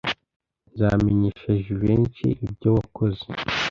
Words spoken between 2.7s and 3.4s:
wakoze.